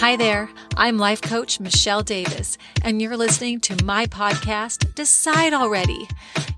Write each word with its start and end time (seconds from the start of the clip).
Hi 0.00 0.14
there, 0.14 0.48
I'm 0.76 0.96
life 0.96 1.20
coach 1.20 1.58
Michelle 1.58 2.04
Davis, 2.04 2.56
and 2.84 3.02
you're 3.02 3.16
listening 3.16 3.58
to 3.62 3.84
my 3.84 4.06
podcast, 4.06 4.94
Decide 4.94 5.52
Already. 5.52 6.06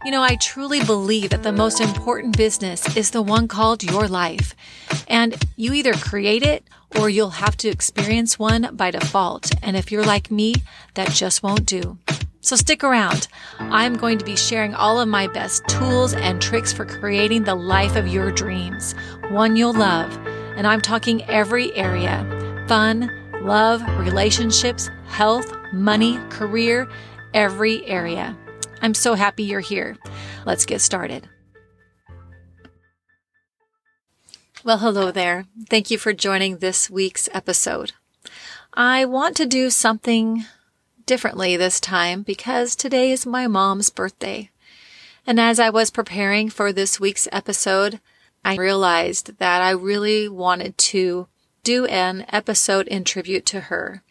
You 0.05 0.11
know, 0.11 0.23
I 0.23 0.37
truly 0.37 0.85
believe 0.85 1.31
that 1.31 1.43
the 1.43 1.51
most 1.51 1.81
important 1.81 2.37
business 2.37 2.95
is 2.99 3.11
the 3.11 3.23
one 3.23 3.49
called 3.49 3.83
your 3.83 4.07
life. 4.09 4.55
And 5.09 5.43
you 5.57 5.73
either 5.73 5.95
create 5.95 6.43
it 6.43 6.65
or 6.99 7.09
you'll 7.09 7.31
have 7.31 7.57
to 7.59 7.71
experience 7.71 8.39
one 8.39 8.77
by 8.77 8.91
default. 8.91 9.51
And 9.63 9.75
if 9.75 9.91
you're 9.91 10.05
like 10.05 10.31
me, 10.31 10.57
that 10.93 11.09
just 11.09 11.43
won't 11.43 11.65
do. 11.65 11.97
So 12.43 12.57
stick 12.57 12.85
around. 12.85 13.27
I'm 13.59 13.97
going 13.97 14.19
to 14.19 14.25
be 14.25 14.37
sharing 14.37 14.75
all 14.75 15.01
of 15.01 15.09
my 15.09 15.29
best 15.29 15.67
tools 15.67 16.13
and 16.13 16.43
tricks 16.43 16.75
for 16.75 16.85
creating 16.85 17.45
the 17.45 17.55
life 17.55 17.97
of 17.97 18.07
your 18.07 18.31
dreams, 18.33 18.95
one 19.31 19.57
you'll 19.57 19.73
love. 19.73 20.15
And 20.59 20.67
I'm 20.67 20.83
talking 20.83 21.25
every 21.25 21.75
area 21.75 22.27
fun, 22.71 23.11
love, 23.41 23.83
relationships, 23.99 24.91
health, 25.07 25.51
money, 25.73 26.19
career, 26.29 26.89
every 27.35 27.85
area. 27.87 28.37
I'm 28.83 28.95
so 28.95 29.15
happy 29.15 29.45
you're 29.45 29.61
here. 29.61 29.97
Let's 30.47 30.67
get 30.67 30.81
started. 30.81 31.29
Well, 34.63 34.79
hello 34.79 35.11
there. 35.11 35.47
Thank 35.71 35.91
you 35.91 35.97
for 35.97 36.13
joining 36.13 36.59
this 36.59 36.91
week's 36.91 37.29
episode. 37.33 37.93
I 38.75 39.07
want 39.07 39.37
to 39.37 39.47
do 39.47 39.71
something 39.71 40.45
differently 41.07 41.57
this 41.57 41.81
time 41.81 42.23
because 42.23 42.77
today 42.77 43.11
is 43.11 43.25
my 43.27 43.47
mom's 43.47 43.91
birthday. 43.91 44.51
And 45.27 45.41
as 45.41 45.59
I 45.59 45.71
was 45.71 45.91
preparing 45.91 46.51
for 46.51 46.73
this 46.73 47.01
week's 47.01 47.27
episode, 47.33 48.01
I 48.45 48.57
realized 48.57 49.39
that 49.39 49.63
I 49.63 49.71
really 49.71 50.29
wanted 50.29 50.77
to 50.79 51.27
do 51.71 51.87
an 51.87 52.27
episode 52.31 52.89
in 52.89 53.05
tribute 53.05 53.47
to 53.47 53.61
her. 53.71 54.03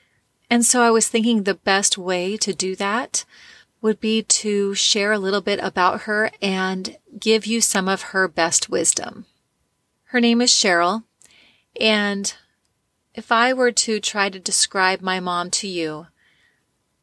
And 0.50 0.66
so 0.66 0.82
I 0.82 0.92
was 0.92 1.10
thinking 1.10 1.44
the 1.44 1.54
best 1.54 1.98
way 1.98 2.38
to 2.38 2.54
do 2.54 2.74
that 2.78 3.26
would 3.82 4.00
be 4.00 4.24
to 4.24 4.74
share 4.76 5.12
a 5.12 5.20
little 5.20 5.42
bit 5.42 5.60
about 5.62 6.04
her 6.04 6.32
and 6.42 6.98
give 7.20 7.46
you 7.46 7.60
some 7.60 7.90
of 7.90 8.14
her 8.14 8.30
best 8.30 8.70
wisdom. 8.70 9.26
Her 10.06 10.22
name 10.22 10.42
is 10.42 10.52
Cheryl, 10.52 11.04
and 11.78 12.34
if 13.14 13.30
I 13.30 13.52
were 13.52 13.74
to 13.74 14.00
try 14.00 14.30
to 14.30 14.40
describe 14.40 15.02
my 15.02 15.20
mom 15.20 15.50
to 15.60 15.68
you, 15.68 16.08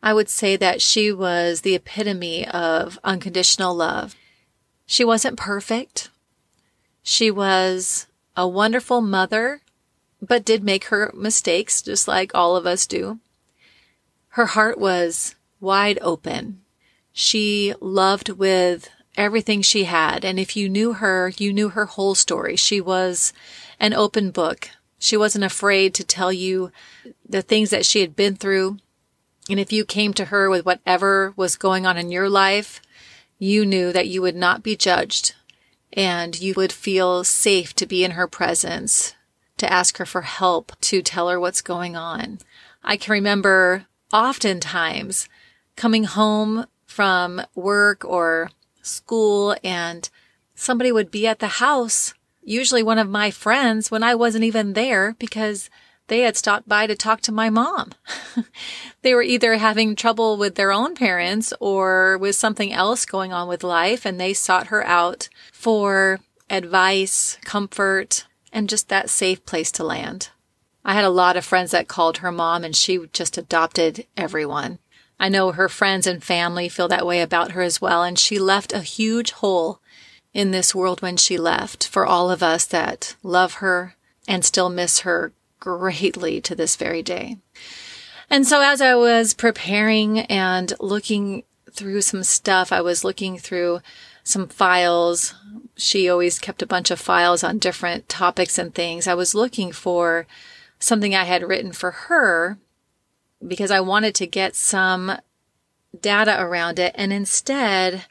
I 0.02 0.14
would 0.14 0.30
say 0.30 0.56
that 0.56 0.80
she 0.80 1.12
was 1.12 1.60
the 1.60 1.74
epitome 1.74 2.48
of 2.48 2.98
unconditional 3.04 3.74
love. 3.74 4.16
She 4.86 5.04
wasn't 5.04 5.36
perfect. 5.36 6.08
She 7.02 7.30
was 7.30 8.06
a 8.34 8.48
wonderful 8.48 9.02
mother 9.02 9.60
but 10.20 10.44
did 10.44 10.64
make 10.64 10.86
her 10.86 11.12
mistakes, 11.14 11.82
just 11.82 12.08
like 12.08 12.34
all 12.34 12.56
of 12.56 12.66
us 12.66 12.86
do. 12.86 13.18
Her 14.30 14.46
heart 14.46 14.78
was 14.78 15.34
wide 15.60 15.98
open. 16.02 16.60
She 17.12 17.74
loved 17.80 18.30
with 18.30 18.90
everything 19.16 19.62
she 19.62 19.84
had. 19.84 20.24
And 20.24 20.38
if 20.38 20.56
you 20.56 20.68
knew 20.68 20.94
her, 20.94 21.32
you 21.38 21.52
knew 21.52 21.70
her 21.70 21.86
whole 21.86 22.14
story. 22.14 22.56
She 22.56 22.80
was 22.80 23.32
an 23.80 23.94
open 23.94 24.30
book. 24.30 24.70
She 24.98 25.16
wasn't 25.16 25.44
afraid 25.44 25.94
to 25.94 26.04
tell 26.04 26.32
you 26.32 26.70
the 27.26 27.42
things 27.42 27.70
that 27.70 27.86
she 27.86 28.00
had 28.00 28.14
been 28.14 28.36
through. 28.36 28.78
And 29.48 29.60
if 29.60 29.72
you 29.72 29.84
came 29.84 30.12
to 30.14 30.26
her 30.26 30.50
with 30.50 30.66
whatever 30.66 31.32
was 31.36 31.56
going 31.56 31.86
on 31.86 31.96
in 31.96 32.10
your 32.10 32.28
life, 32.28 32.82
you 33.38 33.64
knew 33.64 33.92
that 33.92 34.08
you 34.08 34.22
would 34.22 34.36
not 34.36 34.62
be 34.62 34.76
judged 34.76 35.34
and 35.92 36.38
you 36.38 36.52
would 36.56 36.72
feel 36.72 37.24
safe 37.24 37.74
to 37.76 37.86
be 37.86 38.04
in 38.04 38.12
her 38.12 38.26
presence 38.26 39.14
to 39.58 39.72
ask 39.72 39.98
her 39.98 40.06
for 40.06 40.22
help 40.22 40.72
to 40.80 41.02
tell 41.02 41.28
her 41.28 41.40
what's 41.40 41.62
going 41.62 41.96
on. 41.96 42.38
I 42.82 42.96
can 42.96 43.12
remember 43.12 43.86
oftentimes 44.12 45.28
coming 45.76 46.04
home 46.04 46.66
from 46.84 47.42
work 47.54 48.04
or 48.04 48.50
school 48.82 49.56
and 49.62 50.08
somebody 50.54 50.92
would 50.92 51.10
be 51.10 51.26
at 51.26 51.40
the 51.40 51.48
house, 51.48 52.14
usually 52.42 52.82
one 52.82 52.98
of 52.98 53.08
my 53.08 53.30
friends 53.30 53.90
when 53.90 54.02
I 54.02 54.14
wasn't 54.14 54.44
even 54.44 54.72
there 54.72 55.14
because 55.18 55.68
they 56.08 56.20
had 56.20 56.36
stopped 56.36 56.68
by 56.68 56.86
to 56.86 56.94
talk 56.94 57.20
to 57.22 57.32
my 57.32 57.50
mom. 57.50 57.92
they 59.02 59.14
were 59.14 59.22
either 59.22 59.56
having 59.56 59.96
trouble 59.96 60.36
with 60.36 60.54
their 60.54 60.70
own 60.70 60.94
parents 60.94 61.52
or 61.60 62.16
with 62.18 62.36
something 62.36 62.72
else 62.72 63.04
going 63.04 63.32
on 63.32 63.48
with 63.48 63.64
life 63.64 64.06
and 64.06 64.20
they 64.20 64.32
sought 64.32 64.68
her 64.68 64.86
out 64.86 65.28
for 65.52 66.20
advice, 66.48 67.38
comfort, 67.44 68.26
and 68.56 68.70
just 68.70 68.88
that 68.88 69.10
safe 69.10 69.44
place 69.44 69.70
to 69.70 69.84
land. 69.84 70.30
I 70.82 70.94
had 70.94 71.04
a 71.04 71.10
lot 71.10 71.36
of 71.36 71.44
friends 71.44 71.72
that 71.72 71.88
called 71.88 72.18
her 72.18 72.32
mom 72.32 72.64
and 72.64 72.74
she 72.74 73.06
just 73.12 73.36
adopted 73.36 74.06
everyone. 74.16 74.78
I 75.20 75.28
know 75.28 75.52
her 75.52 75.68
friends 75.68 76.06
and 76.06 76.24
family 76.24 76.70
feel 76.70 76.88
that 76.88 77.06
way 77.06 77.20
about 77.20 77.52
her 77.52 77.60
as 77.60 77.82
well. 77.82 78.02
And 78.02 78.18
she 78.18 78.38
left 78.38 78.72
a 78.72 78.80
huge 78.80 79.32
hole 79.32 79.80
in 80.32 80.52
this 80.52 80.74
world 80.74 81.02
when 81.02 81.18
she 81.18 81.36
left 81.36 81.86
for 81.86 82.06
all 82.06 82.30
of 82.30 82.42
us 82.42 82.64
that 82.64 83.14
love 83.22 83.54
her 83.54 83.94
and 84.26 84.42
still 84.42 84.70
miss 84.70 85.00
her 85.00 85.32
greatly 85.60 86.40
to 86.40 86.54
this 86.54 86.76
very 86.76 87.02
day. 87.02 87.36
And 88.30 88.46
so 88.46 88.62
as 88.62 88.80
I 88.80 88.94
was 88.94 89.34
preparing 89.34 90.20
and 90.20 90.72
looking 90.80 91.42
through 91.70 92.00
some 92.00 92.22
stuff, 92.22 92.72
I 92.72 92.80
was 92.80 93.04
looking 93.04 93.36
through 93.36 93.80
some 94.26 94.48
files. 94.48 95.34
She 95.76 96.08
always 96.08 96.40
kept 96.40 96.60
a 96.60 96.66
bunch 96.66 96.90
of 96.90 96.98
files 96.98 97.44
on 97.44 97.58
different 97.58 98.08
topics 98.08 98.58
and 98.58 98.74
things. 98.74 99.06
I 99.06 99.14
was 99.14 99.36
looking 99.36 99.70
for 99.70 100.26
something 100.80 101.14
I 101.14 101.24
had 101.24 101.44
written 101.44 101.70
for 101.70 101.92
her 101.92 102.58
because 103.46 103.70
I 103.70 103.80
wanted 103.80 104.14
to 104.16 104.26
get 104.26 104.56
some 104.56 105.12
data 105.98 106.42
around 106.42 106.80
it. 106.80 106.92
And 106.96 107.12
instead, 107.12 108.06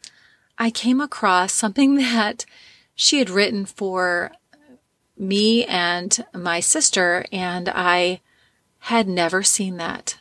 I 0.58 0.72
came 0.72 1.02
across 1.02 1.52
something 1.52 1.96
that 1.98 2.46
she 2.96 3.20
had 3.20 3.30
written 3.30 3.66
for 3.66 4.32
me 5.18 5.66
and 5.66 6.26
my 6.34 6.62
sister, 6.62 7.26
and 7.32 7.70
I 7.70 8.22
had 8.80 9.08
never 9.08 9.44
seen 9.44 9.76
that. 9.78 10.18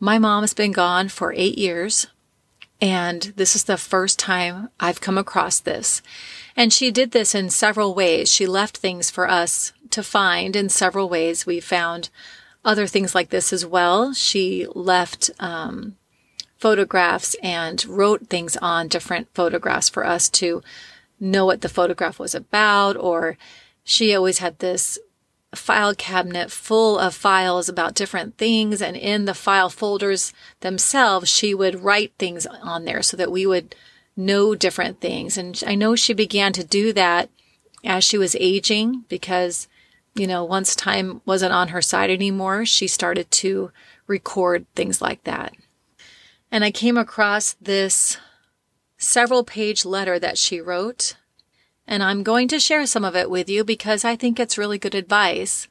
My 0.00 0.18
mom's 0.18 0.54
been 0.54 0.72
gone 0.72 1.08
for 1.08 1.34
eight 1.34 1.58
years. 1.58 2.06
And 2.80 3.32
this 3.36 3.54
is 3.54 3.64
the 3.64 3.76
first 3.76 4.18
time 4.18 4.68
I've 4.80 5.00
come 5.00 5.16
across 5.16 5.60
this. 5.60 6.02
And 6.56 6.72
she 6.72 6.90
did 6.90 7.12
this 7.12 7.34
in 7.34 7.50
several 7.50 7.94
ways. 7.94 8.30
She 8.32 8.46
left 8.46 8.76
things 8.76 9.10
for 9.10 9.28
us 9.28 9.72
to 9.90 10.02
find 10.02 10.54
in 10.56 10.68
several 10.68 11.08
ways. 11.08 11.46
We 11.46 11.60
found 11.60 12.10
other 12.64 12.86
things 12.86 13.14
like 13.14 13.30
this 13.30 13.52
as 13.52 13.64
well. 13.64 14.12
She 14.12 14.66
left 14.74 15.30
um, 15.38 15.96
photographs 16.58 17.36
and 17.42 17.84
wrote 17.86 18.28
things 18.28 18.56
on 18.56 18.88
different 18.88 19.28
photographs 19.34 19.88
for 19.88 20.06
us 20.06 20.28
to 20.30 20.62
know 21.20 21.46
what 21.46 21.60
the 21.60 21.68
photograph 21.68 22.18
was 22.18 22.34
about. 22.34 22.96
Or 22.96 23.36
she 23.84 24.14
always 24.14 24.38
had 24.38 24.58
this 24.58 24.98
file 25.56 25.94
cabinet 25.94 26.50
full 26.50 26.98
of 26.98 27.14
files 27.14 27.68
about 27.68 27.94
different 27.94 28.36
things. 28.38 28.80
And 28.80 28.96
in 28.96 29.24
the 29.24 29.34
file 29.34 29.70
folders 29.70 30.32
themselves, 30.60 31.28
she 31.28 31.54
would 31.54 31.82
write 31.82 32.12
things 32.18 32.46
on 32.46 32.84
there 32.84 33.02
so 33.02 33.16
that 33.16 33.32
we 33.32 33.46
would 33.46 33.74
know 34.16 34.54
different 34.54 35.00
things. 35.00 35.36
And 35.36 35.62
I 35.66 35.74
know 35.74 35.96
she 35.96 36.14
began 36.14 36.52
to 36.54 36.64
do 36.64 36.92
that 36.92 37.30
as 37.84 38.04
she 38.04 38.18
was 38.18 38.36
aging 38.38 39.04
because, 39.08 39.68
you 40.14 40.26
know, 40.26 40.44
once 40.44 40.74
time 40.74 41.20
wasn't 41.26 41.52
on 41.52 41.68
her 41.68 41.82
side 41.82 42.10
anymore, 42.10 42.64
she 42.64 42.86
started 42.86 43.30
to 43.32 43.70
record 44.06 44.66
things 44.74 45.02
like 45.02 45.24
that. 45.24 45.54
And 46.50 46.64
I 46.64 46.70
came 46.70 46.96
across 46.96 47.54
this 47.60 48.18
several 48.96 49.44
page 49.44 49.84
letter 49.84 50.18
that 50.18 50.38
she 50.38 50.60
wrote 50.60 51.16
and 51.86 52.02
I'm 52.02 52.22
going 52.22 52.48
to 52.48 52.58
share 52.58 52.86
some 52.86 53.04
of 53.04 53.16
it 53.16 53.30
with 53.30 53.48
you 53.48 53.64
because 53.64 54.04
I 54.04 54.16
think 54.16 54.38
it's 54.38 54.58
really 54.58 54.78
good 54.78 54.94
advice. 54.94 55.68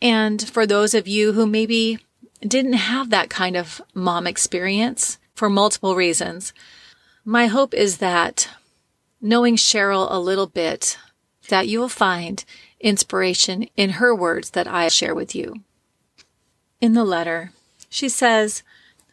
And 0.00 0.46
for 0.48 0.66
those 0.66 0.94
of 0.94 1.08
you 1.08 1.32
who 1.32 1.46
maybe 1.46 1.98
didn't 2.40 2.74
have 2.74 3.10
that 3.10 3.30
kind 3.30 3.56
of 3.56 3.80
mom 3.94 4.26
experience 4.26 5.18
for 5.34 5.50
multiple 5.50 5.96
reasons, 5.96 6.52
my 7.24 7.46
hope 7.46 7.74
is 7.74 7.98
that 7.98 8.48
knowing 9.20 9.56
Cheryl 9.56 10.06
a 10.10 10.18
little 10.18 10.46
bit, 10.46 10.96
that 11.48 11.68
you 11.68 11.80
will 11.80 11.88
find 11.88 12.44
inspiration 12.80 13.68
in 13.76 13.90
her 13.90 14.14
words 14.14 14.50
that 14.50 14.68
I 14.68 14.88
share 14.88 15.14
with 15.14 15.34
you. 15.34 15.62
In 16.80 16.94
the 16.94 17.04
letter, 17.04 17.52
she 17.88 18.08
says, 18.08 18.62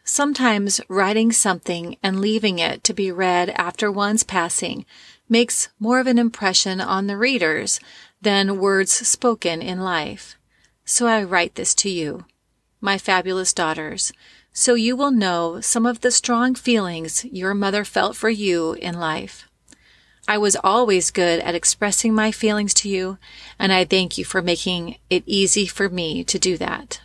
Sometimes 0.04 0.80
writing 0.88 1.32
something 1.32 1.96
and 2.00 2.20
leaving 2.20 2.60
it 2.60 2.84
to 2.84 2.94
be 2.94 3.10
read 3.10 3.50
after 3.50 3.90
one's 3.90 4.22
passing 4.22 4.86
makes 5.28 5.68
more 5.78 5.98
of 5.98 6.06
an 6.06 6.18
impression 6.18 6.80
on 6.80 7.06
the 7.06 7.16
readers 7.16 7.80
than 8.20 8.58
words 8.58 8.92
spoken 8.92 9.60
in 9.62 9.80
life. 9.80 10.36
So 10.84 11.06
I 11.06 11.22
write 11.22 11.54
this 11.56 11.74
to 11.76 11.90
you, 11.90 12.24
my 12.80 12.98
fabulous 12.98 13.52
daughters, 13.52 14.12
so 14.52 14.74
you 14.74 14.96
will 14.96 15.10
know 15.10 15.60
some 15.60 15.84
of 15.84 16.00
the 16.00 16.10
strong 16.10 16.54
feelings 16.54 17.24
your 17.26 17.54
mother 17.54 17.84
felt 17.84 18.16
for 18.16 18.30
you 18.30 18.72
in 18.74 18.98
life. 18.98 19.48
I 20.28 20.38
was 20.38 20.56
always 20.64 21.10
good 21.10 21.40
at 21.40 21.54
expressing 21.54 22.14
my 22.14 22.32
feelings 22.32 22.74
to 22.74 22.88
you, 22.88 23.18
and 23.58 23.72
I 23.72 23.84
thank 23.84 24.18
you 24.18 24.24
for 24.24 24.42
making 24.42 24.96
it 25.08 25.22
easy 25.26 25.66
for 25.66 25.88
me 25.88 26.24
to 26.24 26.38
do 26.38 26.56
that. 26.56 27.00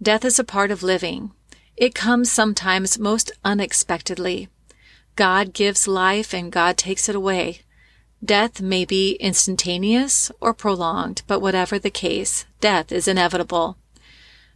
Death 0.00 0.24
is 0.24 0.38
a 0.38 0.44
part 0.44 0.70
of 0.70 0.82
living. 0.82 1.32
It 1.76 1.94
comes 1.94 2.32
sometimes 2.32 2.98
most 2.98 3.30
unexpectedly. 3.44 4.48
God 5.14 5.52
gives 5.52 5.86
life 5.86 6.32
and 6.32 6.50
God 6.50 6.78
takes 6.78 7.08
it 7.08 7.14
away. 7.14 7.60
Death 8.24 8.62
may 8.62 8.84
be 8.84 9.14
instantaneous 9.14 10.30
or 10.40 10.54
prolonged, 10.54 11.22
but 11.26 11.40
whatever 11.40 11.78
the 11.78 11.90
case, 11.90 12.46
death 12.60 12.90
is 12.90 13.06
inevitable. 13.06 13.76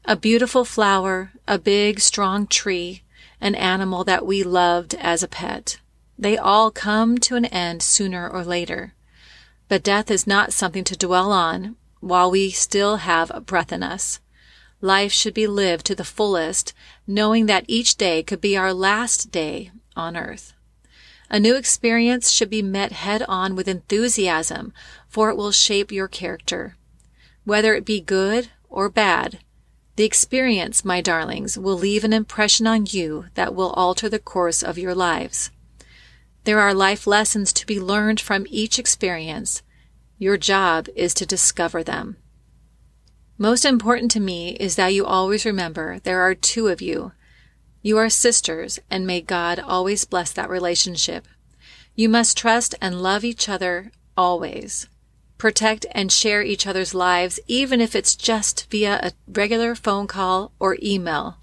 A 0.07 0.17
beautiful 0.17 0.65
flower, 0.65 1.33
a 1.47 1.59
big, 1.59 2.01
strong 2.01 2.47
tree, 2.47 3.03
an 3.41 3.55
animal 3.55 4.05
that 4.05 4.25
we 4.25 4.43
loved 4.43 4.95
as 4.95 5.23
a 5.23 5.29
pet. 5.29 5.79
They 6.19 6.39
all 6.39 6.71
come 6.71 7.19
to 7.19 7.37
an 7.37 7.45
end 7.47 7.83
sooner 7.83 8.29
or 8.29 8.43
later. 8.45 8.95
But 9.69 9.83
death 9.83 10.11
is 10.11 10.27
not 10.27 10.53
something 10.53 10.85
to 10.85 10.97
dwell 10.97 11.33
on 11.33 11.77
while 12.01 12.31
we 12.31 12.51
still 12.51 12.97
have 12.99 13.45
breath 13.45 13.73
in 13.73 13.83
us. 13.83 14.21
Life 14.81 15.13
should 15.13 15.35
be 15.35 15.47
lived 15.47 15.85
to 15.87 15.95
the 15.95 16.05
fullest, 16.05 16.73
knowing 17.07 17.47
that 17.47 17.65
each 17.67 17.97
day 17.97 18.23
could 18.23 18.41
be 18.41 18.57
our 18.57 18.73
last 18.73 19.31
day 19.31 19.73
on 19.97 20.17
earth. 20.17 20.53
A 21.29 21.41
new 21.41 21.57
experience 21.57 22.31
should 22.31 22.51
be 22.51 22.63
met 22.63 22.93
head 22.93 23.23
on 23.29 23.57
with 23.57 23.67
enthusiasm, 23.67 24.73
for 25.09 25.31
it 25.31 25.37
will 25.37 25.51
shape 25.51 25.91
your 25.91 26.07
character. 26.07 26.77
Whether 27.45 27.75
it 27.75 27.85
be 27.85 28.01
good 28.01 28.51
or 28.69 28.89
bad, 28.89 29.41
the 29.97 30.05
experience, 30.05 30.85
my 30.85 31.01
darlings, 31.01 31.59
will 31.59 31.77
leave 31.77 32.05
an 32.05 32.13
impression 32.13 32.67
on 32.67 32.87
you 32.87 33.27
that 33.35 33.55
will 33.55 33.71
alter 33.71 34.09
the 34.09 34.19
course 34.19 34.63
of 34.63 34.79
your 34.79 34.95
lives. 34.95 35.51
There 36.45 36.61
are 36.61 36.75
life 36.75 37.07
lessons 37.07 37.53
to 37.55 37.67
be 37.67 37.81
learned 37.81 38.21
from 38.21 38.47
each 38.49 38.79
experience. 38.79 39.63
Your 40.19 40.37
job 40.37 40.89
is 40.95 41.13
to 41.15 41.27
discover 41.27 41.83
them. 41.83 42.19
Most 43.39 43.65
important 43.65 44.11
to 44.13 44.21
me 44.21 44.51
is 44.61 44.77
that 44.77 44.95
you 44.95 45.05
always 45.05 45.45
remember 45.45 45.99
there 45.99 46.21
are 46.21 46.35
two 46.35 46.69
of 46.69 46.81
you 46.81 47.13
you 47.87 47.97
are 47.99 48.11
sisters, 48.11 48.81
and 48.91 49.07
may 49.07 49.21
God 49.21 49.61
always 49.61 50.05
bless 50.05 50.33
that 50.33 50.51
relationship. 50.51 51.29
You 51.95 52.09
must 52.09 52.37
trust 52.37 52.75
and 52.81 53.01
love 53.01 53.25
each 53.25 53.49
other 53.49 53.93
always. 54.17 54.89
Protect 55.39 55.87
and 55.93 56.11
share 56.11 56.43
each 56.43 56.67
other's 56.67 56.95
lives, 56.95 57.39
even 57.47 57.81
if 57.81 57.95
it's 57.95 58.17
just 58.17 58.69
via 58.73 58.99
a 59.01 59.13
regular 59.29 59.77
phone 59.77 60.09
call 60.09 60.51
or 60.59 60.77
email. 60.83 61.37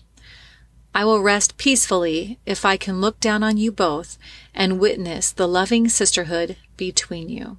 I 0.93 1.05
will 1.05 1.21
rest 1.21 1.55
peacefully 1.55 2.39
if 2.45 2.65
I 2.65 2.75
can 2.75 2.99
look 2.99 3.21
down 3.21 3.41
on 3.41 3.55
you 3.55 3.71
both 3.71 4.17
and 4.53 4.81
witness 4.81 5.31
the 5.31 5.47
loving 5.47 5.87
sisterhood 5.87 6.57
between 6.75 7.29
you. 7.29 7.57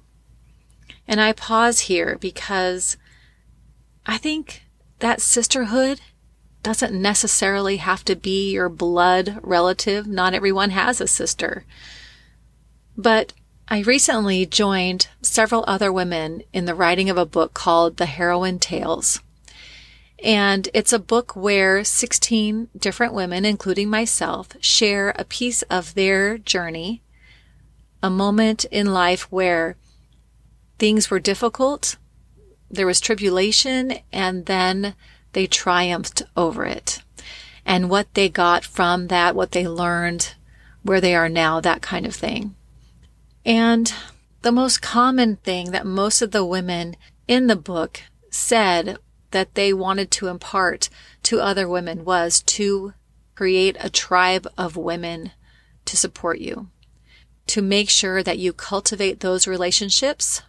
And 1.07 1.19
I 1.19 1.33
pause 1.33 1.89
here 1.89 2.19
because 2.21 2.97
I 4.05 4.19
think 4.19 4.61
that 4.99 5.21
sisterhood 5.21 6.01
doesn't 6.65 6.99
necessarily 6.99 7.77
have 7.77 8.03
to 8.03 8.15
be 8.15 8.49
your 8.51 8.69
blood 8.69 9.37
relative. 9.43 10.07
Not 10.07 10.33
everyone 10.33 10.71
has 10.71 10.99
a 10.99 11.07
sister. 11.07 11.63
But 12.97 13.33
I 13.67 13.81
recently 13.81 14.47
joined 14.47 15.07
several 15.21 15.63
other 15.67 15.93
women 15.93 16.41
in 16.53 16.65
the 16.65 16.73
writing 16.73 17.07
of 17.07 17.19
a 17.19 17.25
book 17.25 17.53
called 17.53 17.97
The 17.97 18.07
Heroine 18.07 18.57
Tales. 18.57 19.21
And 20.23 20.67
it's 20.73 20.91
a 20.91 20.97
book 20.97 21.35
where 21.35 21.83
16 21.83 22.69
different 22.75 23.13
women, 23.13 23.45
including 23.45 23.87
myself, 23.87 24.47
share 24.59 25.13
a 25.19 25.23
piece 25.23 25.61
of 25.63 25.93
their 25.93 26.39
journey, 26.39 27.03
a 28.01 28.09
moment 28.09 28.65
in 28.71 28.91
life 28.91 29.31
where 29.31 29.77
things 30.79 31.11
were 31.11 31.19
difficult, 31.19 31.97
there 32.71 32.87
was 32.87 32.99
tribulation, 32.99 33.99
and 34.11 34.47
then 34.47 34.95
they 35.35 35.45
triumphed 35.45 36.23
over 36.37 36.65
it. 36.65 37.01
And 37.65 37.89
what 37.89 38.13
they 38.13 38.29
got 38.29 38.63
from 38.63 39.07
that, 39.07 39.35
what 39.35 39.51
they 39.51 39.67
learned, 39.67 40.33
where 40.81 41.01
they 41.01 41.13
are 41.13 41.27
now, 41.27 41.59
that 41.59 41.81
kind 41.81 42.05
of 42.05 42.15
thing. 42.15 42.55
And 43.45 43.93
the 44.43 44.53
most 44.53 44.81
common 44.81 45.35
thing 45.35 45.71
that 45.71 45.85
most 45.85 46.21
of 46.21 46.31
the 46.31 46.45
women 46.45 46.95
in 47.27 47.47
the 47.47 47.57
book 47.57 48.01
said 48.29 48.97
that 49.31 49.55
they 49.55 49.73
wanted 49.73 50.09
to 50.11 50.29
impart 50.29 50.89
to 51.23 51.41
other 51.41 51.67
women 51.67 52.05
was 52.05 52.41
to 52.43 52.93
create 53.35 53.75
a 53.81 53.89
tribe 53.89 54.47
of 54.57 54.77
women 54.77 55.31
to 55.83 55.97
support 55.97 56.39
you, 56.39 56.69
to 57.47 57.61
make 57.61 57.89
sure 57.89 58.23
that 58.23 58.39
you 58.39 58.53
cultivate 58.53 59.19
those 59.19 59.47
relationships 59.47 60.43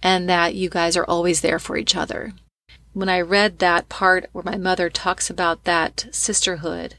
and 0.00 0.28
that 0.28 0.54
you 0.54 0.70
guys 0.70 0.96
are 0.96 1.04
always 1.06 1.40
there 1.40 1.58
for 1.58 1.76
each 1.76 1.96
other 1.96 2.34
when 2.92 3.08
I 3.08 3.20
read 3.20 3.58
that 3.58 3.88
part 3.88 4.28
where 4.32 4.44
my 4.44 4.56
mother 4.56 4.90
talks 4.90 5.30
about 5.30 5.64
that 5.64 6.06
sisterhood 6.10 6.96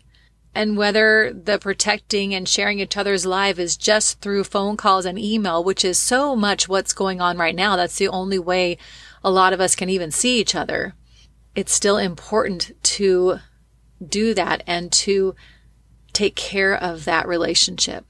and 0.56 0.78
whether 0.78 1.32
the 1.32 1.60
protecting 1.60 2.34
and 2.34 2.48
sharing 2.48 2.80
each 2.80 2.98
other's 2.98 3.26
life 3.26 3.60
is 3.60 3.78
just 3.78 4.20
through 4.20 4.44
phone 4.44 4.78
calls 4.78 5.06
and 5.06 5.20
email, 5.20 5.64
which 5.64 5.86
is 5.86 5.98
so 5.98 6.36
much 6.36 6.68
what's 6.68 6.94
going 6.94 7.22
on 7.22 7.38
right 7.38 7.56
now. 7.56 7.76
That's 7.76 7.98
the 7.98 8.08
only 8.08 8.40
way 8.40 8.78
a 9.24 9.32
lot 9.32 9.54
of 9.54 9.62
us 9.62 9.76
can 9.76 9.90
even 9.90 10.12
see 10.12 10.40
each 10.40 10.56
other. 10.56 10.96
It's 11.56 11.74
still 11.74 11.98
important 11.98 12.72
to 12.84 13.40
do 14.06 14.34
that 14.34 14.64
and 14.66 14.92
to 14.92 15.36
take 16.14 16.36
care 16.36 16.76
of 16.76 17.06
that 17.06 17.28
relationship. 17.28 18.06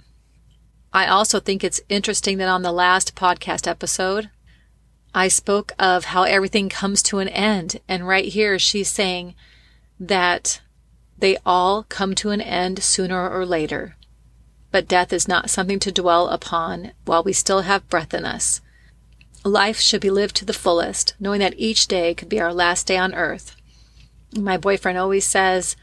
I 0.93 1.07
also 1.07 1.39
think 1.39 1.63
it's 1.63 1.81
interesting 1.89 2.37
that 2.37 2.49
on 2.49 2.61
the 2.61 2.71
last 2.71 3.15
podcast 3.15 3.67
episode, 3.67 4.29
I 5.13 5.27
spoke 5.27 5.71
of 5.79 6.05
how 6.05 6.23
everything 6.23 6.69
comes 6.69 7.01
to 7.03 7.19
an 7.19 7.29
end. 7.29 7.79
And 7.87 8.07
right 8.07 8.25
here, 8.25 8.59
she's 8.59 8.89
saying 8.89 9.35
that 9.99 10.61
they 11.17 11.37
all 11.45 11.83
come 11.83 12.15
to 12.15 12.29
an 12.29 12.41
end 12.41 12.83
sooner 12.83 13.29
or 13.29 13.45
later. 13.45 13.95
But 14.71 14.87
death 14.87 15.11
is 15.11 15.27
not 15.27 15.49
something 15.49 15.79
to 15.79 15.91
dwell 15.91 16.27
upon 16.29 16.91
while 17.05 17.23
we 17.23 17.33
still 17.33 17.61
have 17.61 17.89
breath 17.89 18.13
in 18.13 18.23
us. 18.23 18.61
Life 19.43 19.79
should 19.79 20.01
be 20.01 20.09
lived 20.09 20.35
to 20.37 20.45
the 20.45 20.53
fullest, 20.53 21.15
knowing 21.19 21.39
that 21.39 21.55
each 21.57 21.87
day 21.87 22.13
could 22.13 22.29
be 22.29 22.39
our 22.39 22.53
last 22.53 22.85
day 22.85 22.97
on 22.97 23.15
earth. 23.15 23.55
My 24.37 24.57
boyfriend 24.57 24.97
always 24.97 25.25
says 25.25 25.75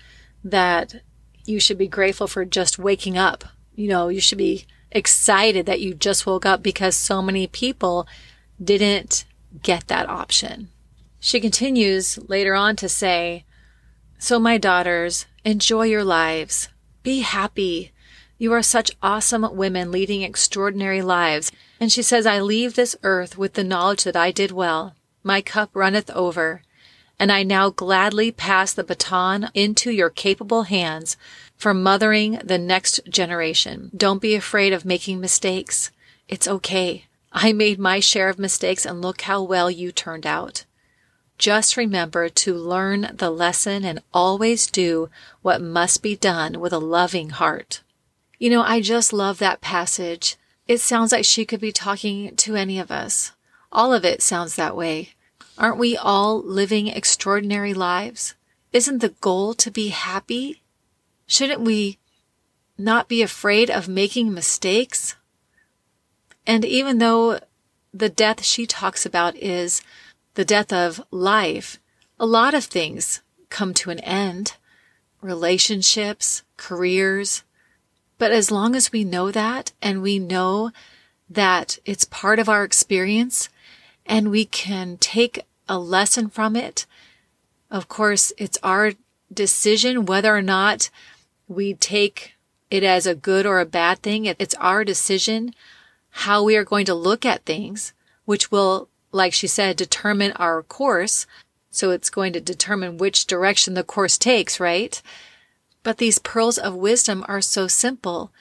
that 0.44 1.02
you 1.44 1.58
should 1.58 1.78
be 1.78 1.88
grateful 1.88 2.28
for 2.28 2.44
just 2.44 2.78
waking 2.78 3.19
up. 3.19 3.44
You 3.75 3.88
know, 3.88 4.08
you 4.08 4.20
should 4.20 4.38
be 4.38 4.67
excited 4.93 5.67
that 5.67 5.81
you 5.81 5.94
just 5.94 6.26
woke 6.26 6.46
up 6.46 6.62
because 6.62 6.94
so 6.94 7.20
many 7.20 7.46
people 7.46 8.06
didn't 8.62 9.24
get 9.62 9.88
that 9.88 10.08
option. 10.08 10.68
She 11.20 11.40
continues 11.40 12.18
later 12.28 12.54
on 12.54 12.76
to 12.76 12.88
say, 12.88 13.44
So, 14.18 14.38
my 14.38 14.58
daughters, 14.58 15.26
enjoy 15.44 15.84
your 15.84 16.04
lives. 16.04 16.68
Be 17.02 17.20
happy. 17.20 17.92
You 18.38 18.52
are 18.52 18.62
such 18.62 18.96
awesome 19.02 19.46
women 19.56 19.90
leading 19.90 20.22
extraordinary 20.22 21.02
lives. 21.02 21.50
And 21.80 21.90
she 21.90 22.02
says, 22.02 22.26
I 22.26 22.40
leave 22.40 22.75
this 22.75 22.96
earth 23.02 23.38
with 23.38 23.54
the 23.54 23.64
knowledge 23.64 24.04
that 24.04 24.16
I 24.16 24.30
did 24.30 24.50
well. 24.50 24.94
My 25.22 25.40
cup 25.40 25.70
runneth 25.75 26.10
over. 26.10 26.62
And 27.18 27.32
I 27.32 27.42
now 27.42 27.70
gladly 27.70 28.30
pass 28.30 28.75
the 28.75 28.84
baton 28.84 29.48
into 29.54 29.90
your 29.90 30.10
capable 30.10 30.64
hands 30.64 31.16
for 31.56 31.72
mothering 31.72 32.38
the 32.44 32.58
next 32.58 33.00
generation. 33.08 33.90
Don't 33.96 34.20
be 34.20 34.34
afraid 34.34 34.75
of 34.75 34.84
making 34.84 35.18
mistakes. 35.20 35.90
It's 36.28 36.46
okay. 36.46 37.06
I 37.38 37.52
made 37.52 37.78
my 37.78 38.00
share 38.00 38.31
of 38.31 38.38
mistakes 38.38 38.87
and 38.87 39.02
look 39.02 39.21
how 39.21 39.43
well 39.43 39.71
you 39.71 39.93
turned 39.93 40.26
out. 40.26 40.64
Just 41.37 41.76
remember 41.76 42.31
to 42.31 42.55
learn 42.55 43.11
the 43.12 43.28
lesson 43.28 43.85
and 43.85 44.02
always 44.14 44.66
do 44.66 45.11
what 45.43 45.61
must 45.61 46.02
be 46.02 46.16
done 46.16 46.61
with 46.61 46.73
a 46.73 46.78
loving 46.78 47.28
heart. 47.28 47.83
You 48.38 48.49
know, 48.49 48.62
I 48.62 48.81
just 48.81 49.12
love 49.12 49.38
that 49.38 49.61
passage. 49.61 50.37
It 50.66 50.78
sounds 50.78 51.12
like 51.12 51.26
she 51.26 51.45
could 51.45 51.61
be 51.61 51.73
talking 51.73 52.35
to 52.37 52.57
any 52.57 52.78
of 52.78 52.90
us. 52.90 53.33
All 53.71 53.93
of 53.93 54.02
it 54.02 54.23
sounds 54.23 54.57
that 54.57 54.75
way. 54.75 55.11
Aren't 55.59 55.76
we 55.76 55.95
all 55.95 56.43
living 56.43 56.87
extraordinary 56.87 57.75
lives? 57.75 58.35
Isn't 58.73 59.02
the 59.02 59.14
goal 59.21 59.52
to 59.55 59.71
be 59.71 59.88
happy? 59.88 60.62
Shouldn't 61.26 61.61
we 61.61 61.99
not 62.78 63.09
be 63.09 63.21
afraid 63.21 63.71
of 63.71 63.88
making 63.88 64.33
mistakes? 64.33 65.16
And 66.46 66.64
even 66.64 66.98
though 66.98 67.40
the 67.92 68.08
death 68.08 68.44
she 68.44 68.66
talks 68.66 69.04
about 69.04 69.36
is 69.36 69.82
the 70.34 70.44
death 70.44 70.72
of 70.72 71.02
life, 71.10 71.78
a 72.20 72.26
lot 72.26 72.54
of 72.54 72.64
things 72.64 73.22
come 73.50 73.74
to 73.74 73.90
an 73.90 74.00
end 74.00 74.56
relationships, 75.20 76.42
careers. 76.56 77.42
But 78.18 78.32
as 78.32 78.50
long 78.50 78.74
as 78.74 78.92
we 78.92 79.04
know 79.04 79.30
that 79.30 79.72
and 79.82 80.02
we 80.02 80.18
know 80.18 80.70
that 81.28 81.78
it's 81.84 82.04
part 82.04 82.38
of 82.38 82.48
our 82.48 82.64
experience 82.64 83.48
and 84.04 84.30
we 84.30 84.44
can 84.44 84.96
take 84.98 85.44
a 85.68 85.78
lesson 85.78 86.28
from 86.28 86.54
it, 86.54 86.86
of 87.70 87.88
course, 87.88 88.32
it's 88.38 88.58
our 88.62 88.92
decision 89.32 90.06
whether 90.06 90.34
or 90.34 90.42
not 90.42 90.90
we 91.48 91.74
take 91.74 92.34
it 92.70 92.84
as 92.84 93.06
a 93.06 93.14
good 93.14 93.46
or 93.46 93.58
a 93.58 93.66
bad 93.66 94.00
thing. 94.00 94.26
It's 94.26 94.54
our 94.54 94.84
decision 94.84 95.54
how 96.20 96.42
we 96.42 96.56
are 96.56 96.64
going 96.64 96.87
to 96.87 96.94
look 96.94 97.26
at 97.26 97.44
things, 97.44 97.92
which 98.25 98.50
will, 98.50 98.88
like 99.12 99.35
she 99.35 99.46
said, 99.46 99.76
determine 99.76 100.32
our 100.32 100.62
course. 100.62 101.26
So 101.70 101.90
it's 101.90 102.08
going 102.08 102.32
to 102.32 102.40
determine 102.40 102.96
which 102.96 103.26
direction 103.26 103.75
the 103.75 103.85
course 103.85 104.16
takes, 104.16 104.58
right? 104.58 105.00
But 105.82 105.99
these 105.99 106.18
pearls 106.18 106.56
of 106.56 106.75
wisdom 106.75 107.23
are 107.28 107.42
so 107.42 107.68
simple, 107.68 108.32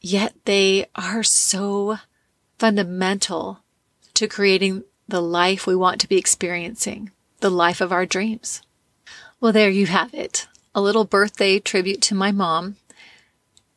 yet 0.00 0.34
they 0.46 0.86
are 0.94 1.22
so 1.22 1.98
fundamental 2.58 3.60
to 4.14 4.26
creating 4.26 4.84
the 5.06 5.20
life 5.20 5.66
we 5.66 5.76
want 5.76 6.00
to 6.00 6.08
be 6.08 6.16
experiencing, 6.16 7.10
the 7.40 7.50
life 7.50 7.82
of 7.82 7.92
our 7.92 8.06
dreams. 8.06 8.62
Well, 9.38 9.52
there 9.52 9.70
you 9.70 9.84
have 9.84 10.14
it. 10.14 10.48
A 10.74 10.80
little 10.80 11.04
birthday 11.04 11.58
tribute 11.58 12.00
to 12.02 12.14
my 12.14 12.32
mom. 12.32 12.76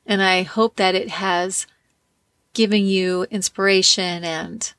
And 0.05 0.23
I 0.23 0.43
hope 0.43 0.77
that 0.77 0.95
it 0.95 1.09
has 1.09 1.67
given 2.55 2.87
you 2.87 3.27
inspiration 3.29 4.23
and 4.23 4.73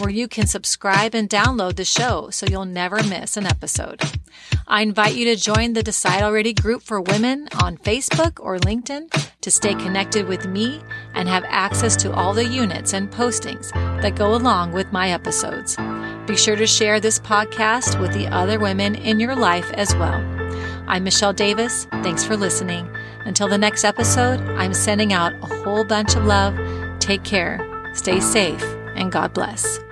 where 0.00 0.10
you 0.10 0.26
can 0.26 0.46
subscribe 0.46 1.14
and 1.14 1.28
download 1.28 1.76
the 1.76 1.84
show 1.84 2.30
so 2.30 2.46
you'll 2.46 2.64
never 2.64 3.02
miss 3.04 3.36
an 3.36 3.46
episode. 3.46 4.00
I 4.66 4.82
invite 4.82 5.14
you 5.14 5.24
to 5.26 5.36
join 5.36 5.72
the 5.72 5.82
Decide 5.82 6.22
Already 6.22 6.52
group 6.52 6.82
for 6.82 7.00
women 7.00 7.48
on 7.62 7.76
Facebook 7.76 8.38
or 8.40 8.58
LinkedIn 8.58 9.10
to 9.40 9.50
stay 9.50 9.74
connected 9.74 10.26
with 10.26 10.46
me 10.46 10.80
and 11.14 11.28
have 11.28 11.44
access 11.48 11.96
to 11.96 12.12
all 12.12 12.32
the 12.32 12.44
units 12.46 12.92
and 12.94 13.10
postings 13.10 13.72
that 14.00 14.16
go 14.16 14.34
along 14.34 14.72
with 14.72 14.92
my 14.92 15.10
episodes. 15.10 15.76
Be 16.26 16.36
sure 16.36 16.56
to 16.56 16.66
share 16.66 17.00
this 17.00 17.18
podcast 17.18 18.00
with 18.00 18.12
the 18.12 18.28
other 18.28 18.58
women 18.58 18.94
in 18.94 19.20
your 19.20 19.34
life 19.36 19.70
as 19.72 19.94
well. 19.96 20.20
I'm 20.86 21.04
Michelle 21.04 21.32
Davis. 21.32 21.86
Thanks 22.02 22.24
for 22.24 22.36
listening. 22.36 22.88
Until 23.24 23.48
the 23.48 23.58
next 23.58 23.84
episode, 23.84 24.40
I'm 24.50 24.74
sending 24.74 25.12
out 25.12 25.32
a 25.34 25.62
whole 25.62 25.84
bunch 25.84 26.16
of 26.16 26.24
love. 26.24 26.56
Take 27.00 27.22
care, 27.22 27.60
stay 27.94 28.20
safe, 28.20 28.62
and 28.94 29.12
God 29.12 29.32
bless. 29.34 29.89